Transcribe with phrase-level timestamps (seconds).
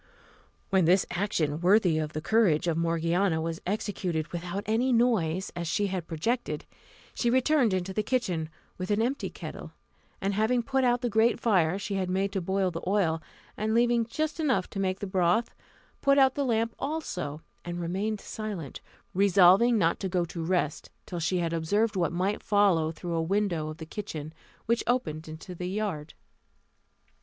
[0.71, 5.67] When this action, worthy of the courage of Morgiana, was executed without any noise, as
[5.67, 6.65] she had projected,
[7.13, 9.73] she returned into the kitchen with the empty kettle;
[10.19, 13.21] and having put out the great fire she had made to boil the oil,
[13.55, 15.53] and leaving just enough to make the broth,
[16.01, 18.81] put out the lamp also, and remained silent,
[19.13, 23.21] resolving not to go to rest till she had observed what might follow through a
[23.21, 24.33] window of the kitchen,
[24.65, 26.15] which opened into the yard.